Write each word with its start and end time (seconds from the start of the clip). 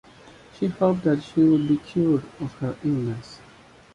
She 0.57 0.65
hoped 0.65 1.03
that 1.03 1.21
she 1.21 1.43
would 1.43 1.67
be 1.67 1.77
cured 1.77 2.23
of 2.39 2.51
her 2.53 2.75
illness. 2.83 3.37